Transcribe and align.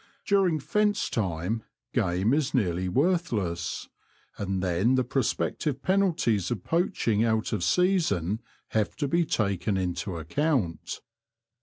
During 0.25 0.59
fence 0.59 1.11
time 1.11 1.61
game 1.93 2.33
is 2.33 2.55
nearly 2.55 2.89
worthless; 2.89 3.87
and 4.35 4.63
then 4.63 4.95
the 4.95 5.03
prospective 5.03 5.83
penalties 5.83 6.49
of 6.49 6.63
poaching 6.63 7.23
out 7.23 7.53
of 7.53 7.63
season 7.63 8.41
have 8.69 8.95
to 8.95 9.07
be 9.07 9.25
taken 9.27 9.77
into 9.77 10.17
account. 10.17 11.01